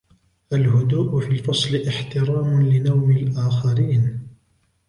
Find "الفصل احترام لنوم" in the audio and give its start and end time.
1.31-3.11